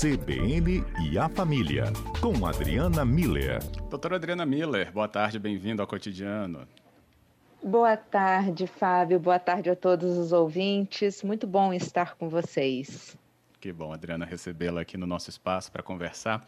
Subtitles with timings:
[0.00, 1.84] CBN e a Família,
[2.20, 3.62] com Adriana Miller.
[3.88, 6.66] Doutora Adriana Miller, boa tarde, bem-vindo ao Cotidiano.
[7.62, 9.20] Boa tarde, Fábio.
[9.20, 11.22] Boa tarde a todos os ouvintes.
[11.22, 13.16] Muito bom estar com vocês.
[13.64, 16.44] Que bom, Adriana, recebê-la aqui no nosso espaço para conversar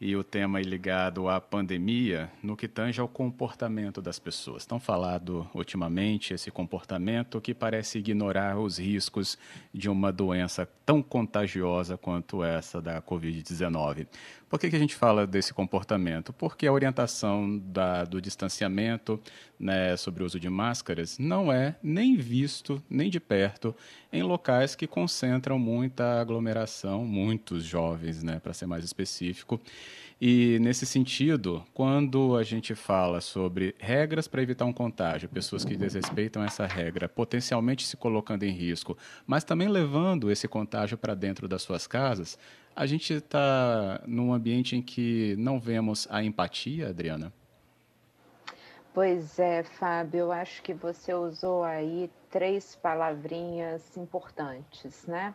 [0.00, 4.64] e o tema ligado à pandemia no que tange ao comportamento das pessoas.
[4.64, 9.36] Tão falado ultimamente esse comportamento que parece ignorar os riscos
[9.74, 14.06] de uma doença tão contagiosa quanto essa da Covid-19.
[14.54, 16.32] Por que, que a gente fala desse comportamento?
[16.32, 19.20] Porque a orientação da, do distanciamento
[19.58, 23.74] né, sobre o uso de máscaras não é nem visto, nem de perto,
[24.12, 29.60] em locais que concentram muita aglomeração, muitos jovens, né, para ser mais específico.
[30.20, 35.76] E nesse sentido, quando a gente fala sobre regras para evitar um contágio, pessoas que
[35.76, 38.96] desrespeitam essa regra, potencialmente se colocando em risco,
[39.26, 42.38] mas também levando esse contágio para dentro das suas casas,
[42.76, 47.32] a gente está num ambiente em que não vemos a empatia, Adriana?
[48.92, 55.34] Pois é, Fábio, eu acho que você usou aí três palavrinhas importantes, né?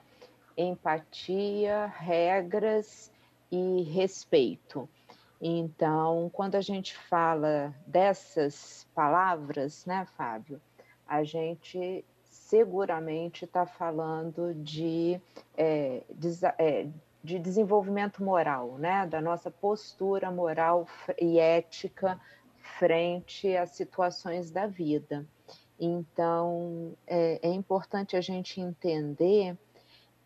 [0.58, 3.12] Empatia, regras
[3.52, 4.90] e respeito.
[5.42, 10.62] Então, quando a gente fala dessas palavras, né, Fábio,
[11.08, 15.22] a gente seguramente está falando de,
[15.56, 16.88] é, de, é,
[17.24, 19.06] de desenvolvimento moral, né?
[19.06, 20.88] da nossa postura moral
[21.22, 22.20] e ética
[22.80, 25.26] frente às situações da vida.
[25.80, 29.56] Então, é, é importante a gente entender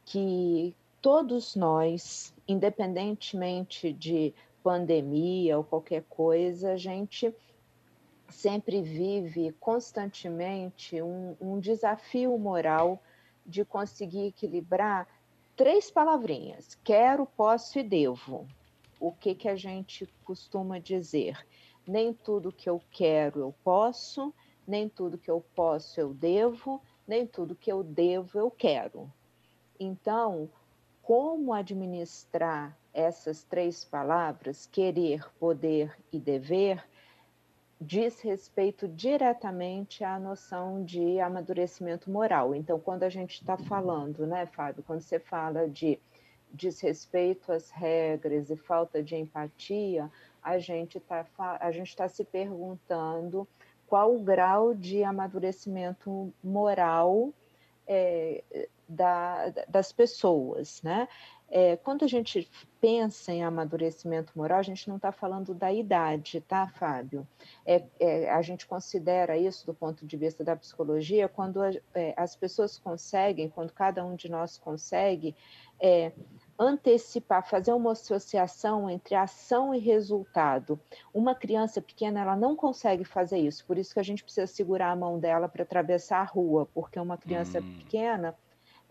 [0.05, 7.33] que todos nós, independentemente de pandemia ou qualquer coisa, a gente
[8.29, 13.01] sempre vive constantemente um, um desafio moral
[13.45, 15.07] de conseguir equilibrar
[15.55, 18.47] três palavrinhas: quero, posso e devo.
[18.99, 21.45] O que, que a gente costuma dizer?
[21.85, 24.33] Nem tudo que eu quero eu posso,
[24.65, 29.11] nem tudo que eu posso eu devo, nem tudo que eu devo eu quero.
[29.77, 30.49] Então,
[31.03, 36.83] como administrar essas três palavras, querer, poder e dever,
[37.79, 42.55] diz respeito diretamente à noção de amadurecimento moral.
[42.55, 45.99] Então, quando a gente está falando, né, Fábio, quando você fala de
[46.53, 50.09] desrespeito às regras e falta de empatia,
[50.41, 51.25] a gente está
[51.59, 53.47] a gente está se perguntando
[53.87, 57.33] qual o grau de amadurecimento moral
[57.87, 58.43] é,
[58.87, 61.07] da, das pessoas, né?
[61.55, 62.49] É, quando a gente
[62.81, 67.27] pensa em amadurecimento moral, a gente não está falando da idade, tá, Fábio?
[67.63, 72.13] É, é, a gente considera isso do ponto de vista da psicologia quando a, é,
[72.17, 75.35] as pessoas conseguem, quando cada um de nós consegue
[75.79, 76.11] é,
[76.57, 80.79] antecipar, fazer uma associação entre ação e resultado.
[81.13, 84.89] Uma criança pequena, ela não consegue fazer isso, por isso que a gente precisa segurar
[84.89, 87.77] a mão dela para atravessar a rua, porque uma criança hum.
[87.77, 88.35] pequena,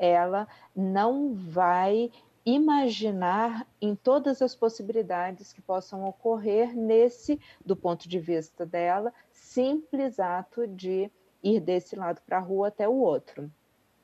[0.02, 2.10] ela não vai
[2.44, 10.18] imaginar em todas as possibilidades que possam ocorrer nesse, do ponto de vista dela, simples
[10.18, 11.08] ato de
[11.40, 13.48] ir desse lado para a rua até o outro.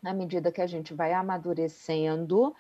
[0.01, 2.55] Na medida que a gente vai amadurecendo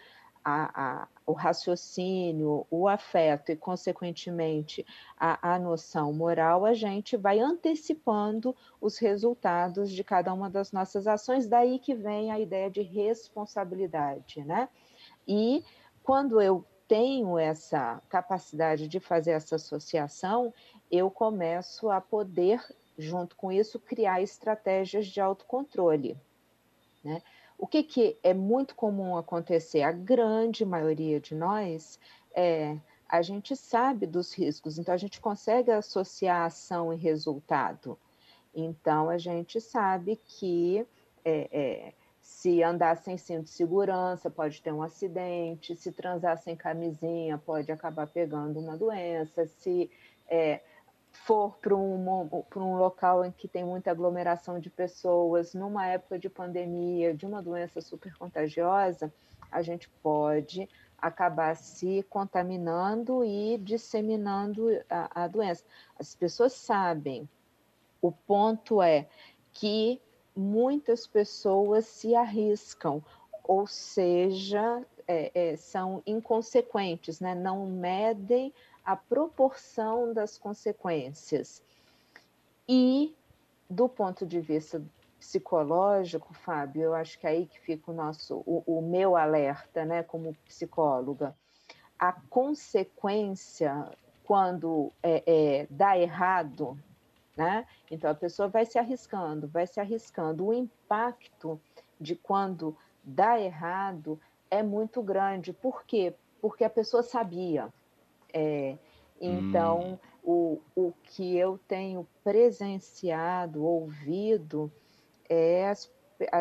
[0.44, 7.38] a, a, o raciocínio, o afeto e, consequentemente, a, a noção moral, a gente vai
[7.38, 12.80] antecipando os resultados de cada uma das nossas ações, daí que vem a ideia de
[12.80, 14.70] responsabilidade, né?
[15.26, 15.62] E
[16.02, 20.54] quando eu tenho essa capacidade de fazer essa associação,
[20.90, 22.64] eu começo a poder,
[22.96, 26.16] junto com isso, criar estratégias de autocontrole.
[27.04, 27.22] Né?
[27.58, 29.82] O que, que é muito comum acontecer?
[29.82, 31.98] A grande maioria de nós
[32.32, 37.98] é a gente sabe dos riscos, então a gente consegue associar ação e resultado.
[38.54, 40.86] Então a gente sabe que
[41.24, 45.74] é, é, se andar sem cinto de segurança, pode ter um acidente.
[45.74, 49.46] Se transar sem camisinha, pode acabar pegando uma doença.
[49.46, 49.90] Se
[50.28, 50.60] é,
[51.12, 56.28] for para um, um local em que tem muita aglomeração de pessoas, numa época de
[56.28, 59.12] pandemia, de uma doença super contagiosa,
[59.50, 60.68] a gente pode
[61.00, 65.64] acabar se contaminando e disseminando a, a doença.
[65.98, 67.28] As pessoas sabem.
[68.02, 69.08] O ponto é
[69.52, 70.00] que
[70.34, 73.02] muitas pessoas se arriscam,
[73.42, 77.34] ou seja, é, é, são inconsequentes, né?
[77.34, 78.52] não medem
[78.88, 81.62] a proporção das consequências.
[82.66, 83.14] E,
[83.68, 84.82] do ponto de vista
[85.18, 89.84] psicológico, Fábio, eu acho que é aí que fica o nosso, o, o meu alerta,
[89.84, 91.36] né, como psicóloga.
[91.98, 93.90] a consequência
[94.24, 96.78] quando é, é, dá errado,
[97.36, 97.66] né?
[97.90, 100.46] Então a pessoa vai se arriscando, vai se arriscando.
[100.46, 101.60] O impacto
[102.00, 102.74] de quando
[103.04, 104.18] dá errado
[104.50, 105.52] é muito grande.
[105.52, 106.14] Por quê?
[106.40, 107.70] Porque a pessoa sabia.
[108.32, 108.76] É,
[109.20, 109.98] então, hum.
[110.22, 114.70] o, o que eu tenho presenciado, ouvido,
[115.28, 115.90] é as,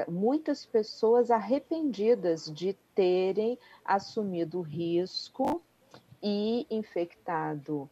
[0.08, 5.62] muitas pessoas arrependidas de terem assumido o risco
[6.22, 7.90] e infectado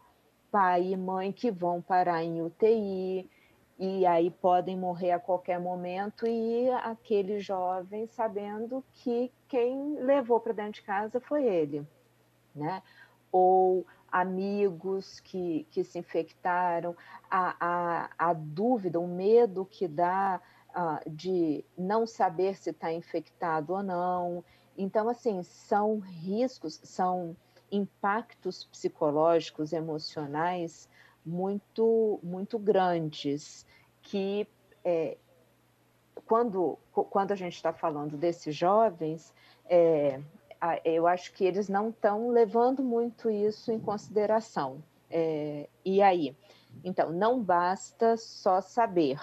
[0.55, 3.29] pai e mãe que vão parar em UTI,
[3.77, 10.53] e aí podem morrer a qualquer momento, e aquele jovem sabendo que quem levou para
[10.53, 11.85] dentro de casa foi ele,
[12.55, 12.81] né?
[13.37, 16.95] Ou amigos que, que se infectaram,
[17.29, 20.39] a, a, a dúvida, o medo que dá
[20.69, 24.41] uh, de não saber se está infectado ou não.
[24.77, 27.35] Então, assim, são riscos, são
[27.69, 30.87] impactos psicológicos, emocionais
[31.25, 33.65] muito, muito grandes
[34.01, 34.47] que
[34.81, 35.17] é,
[36.25, 39.33] quando, quando a gente está falando desses jovens,
[39.65, 40.21] é,
[40.83, 44.83] eu acho que eles não estão levando muito isso em consideração.
[45.09, 46.35] É, e aí?
[46.83, 49.19] Então, não basta só saber,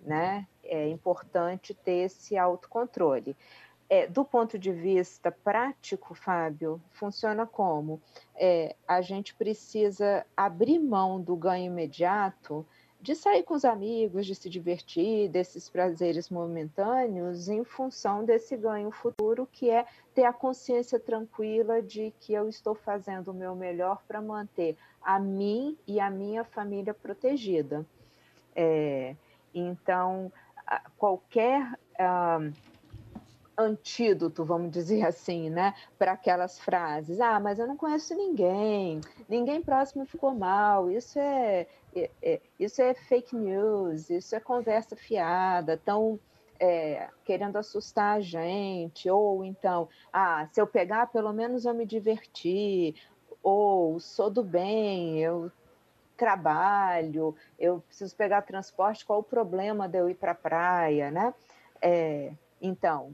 [0.00, 0.46] né?
[0.62, 3.36] É importante ter esse autocontrole.
[3.90, 8.02] É, do ponto de vista prático, Fábio, funciona como?
[8.34, 12.66] É, a gente precisa abrir mão do ganho imediato
[13.00, 18.90] de sair com os amigos, de se divertir, desses prazeres momentâneos, em função desse ganho
[18.90, 24.02] futuro, que é ter a consciência tranquila de que eu estou fazendo o meu melhor
[24.06, 27.86] para manter a mim e a minha família protegida.
[28.54, 29.14] É,
[29.54, 30.32] então,
[30.96, 31.78] qualquer.
[31.98, 32.40] Ah,
[33.58, 37.20] antídoto, vamos dizer assim, né, para aquelas frases.
[37.20, 40.90] Ah, mas eu não conheço ninguém, ninguém próximo ficou mal.
[40.90, 45.74] Isso é, é, é isso é fake news, isso é conversa fiada.
[45.74, 46.20] Estão
[46.60, 51.84] é, querendo assustar a gente, ou então, ah, se eu pegar, pelo menos eu me
[51.84, 52.94] diverti,
[53.42, 55.50] ou sou do bem, eu
[56.16, 61.32] trabalho, eu preciso pegar transporte, qual o problema de eu ir para a praia, né?
[61.80, 63.12] É, então,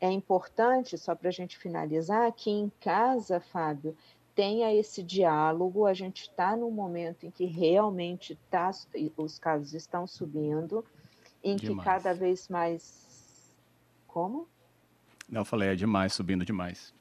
[0.00, 3.96] é importante, só para a gente finalizar, que em casa, Fábio,
[4.34, 5.86] tenha esse diálogo.
[5.86, 8.70] A gente está num momento em que realmente tá,
[9.16, 10.84] os casos estão subindo,
[11.42, 11.78] em demais.
[11.78, 13.56] que cada vez mais.
[14.06, 14.46] Como?
[15.28, 16.94] Não, eu falei, é demais, subindo demais.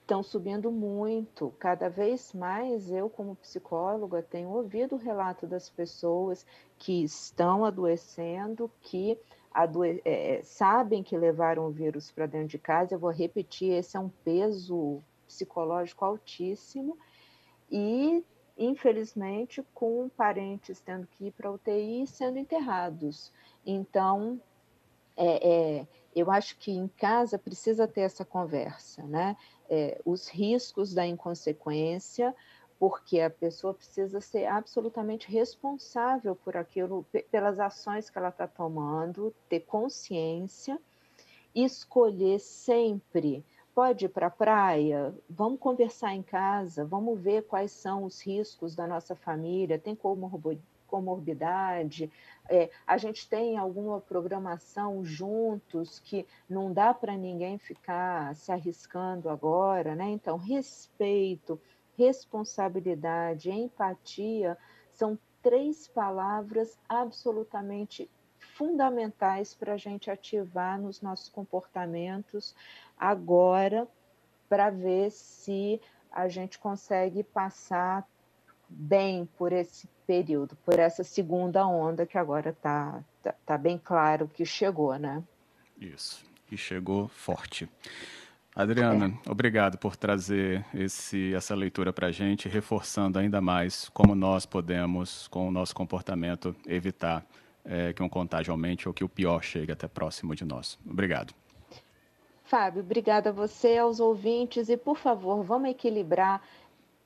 [0.00, 1.54] Estão subindo muito.
[1.58, 6.46] Cada vez mais eu, como psicóloga, tenho ouvido o relato das pessoas
[6.78, 9.18] que estão adoecendo, que
[10.04, 14.00] é, sabem que levaram o vírus para dentro de casa, eu vou repetir, esse é
[14.00, 16.98] um peso psicológico altíssimo
[17.70, 18.24] e,
[18.58, 23.32] infelizmente, com parentes tendo que ir para UTI e sendo enterrados.
[23.64, 24.40] Então,
[25.16, 29.36] é, é, eu acho que em casa precisa ter essa conversa, né?
[29.68, 32.34] É, os riscos da inconsequência,
[32.78, 39.34] porque a pessoa precisa ser absolutamente responsável por aquilo, pelas ações que ela está tomando,
[39.48, 40.78] ter consciência,
[41.54, 43.44] escolher sempre.
[43.74, 45.14] Pode ir para a praia?
[45.28, 49.96] Vamos conversar em casa, vamos ver quais são os riscos da nossa família, tem
[50.86, 52.10] comorbidade,
[52.48, 59.28] é, a gente tem alguma programação juntos que não dá para ninguém ficar se arriscando
[59.28, 60.10] agora, né?
[60.10, 61.60] Então, respeito,
[61.96, 64.56] responsabilidade, empatia
[64.90, 68.08] são três palavras absolutamente
[68.56, 72.54] fundamentais para a gente ativar nos nossos comportamentos
[72.98, 73.88] agora,
[74.48, 78.06] para ver se a gente consegue passar
[78.68, 84.28] bem por esse período, por essa segunda onda que agora está tá, tá bem claro
[84.28, 85.22] que chegou, né?
[85.80, 87.68] Isso, e chegou forte.
[88.54, 89.30] Adriana, é.
[89.30, 95.26] obrigado por trazer esse, essa leitura para a gente, reforçando ainda mais como nós podemos,
[95.28, 97.26] com o nosso comportamento, evitar
[97.64, 100.78] é, que um contágio aumente ou que o pior chegue até próximo de nós.
[100.88, 101.34] Obrigado.
[102.44, 106.40] Fábio, obrigada a você, aos ouvintes, e por favor, vamos equilibrar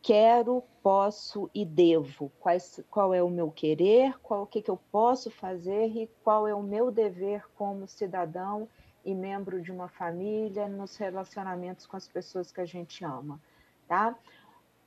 [0.03, 2.31] quero, posso e devo.
[2.41, 6.47] Quais, qual é o meu querer, qual o que, que eu posso fazer e qual
[6.47, 8.69] é o meu dever como cidadão
[9.05, 13.41] e membro de uma família, nos relacionamentos com as pessoas que a gente ama,
[13.87, 14.15] tá?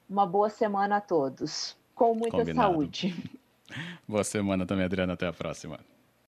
[0.10, 2.74] Uma boa semana a todos, com muita Combinado.
[2.74, 3.39] saúde.
[4.06, 5.13] Boa semana também, Adriana.
[5.13, 5.80] Até a próxima.